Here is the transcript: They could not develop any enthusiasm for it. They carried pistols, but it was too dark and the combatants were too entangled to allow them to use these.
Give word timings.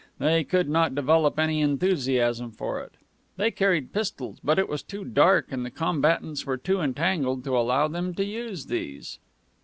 They 0.17 0.43
could 0.43 0.67
not 0.67 0.95
develop 0.95 1.37
any 1.37 1.61
enthusiasm 1.61 2.49
for 2.49 2.79
it. 2.81 2.93
They 3.37 3.51
carried 3.51 3.93
pistols, 3.93 4.39
but 4.43 4.57
it 4.57 4.67
was 4.67 4.81
too 4.81 5.05
dark 5.05 5.51
and 5.51 5.63
the 5.63 5.69
combatants 5.69 6.43
were 6.43 6.57
too 6.57 6.81
entangled 6.81 7.43
to 7.43 7.55
allow 7.55 7.87
them 7.87 8.15
to 8.15 8.25
use 8.25 8.65
these. 8.65 9.19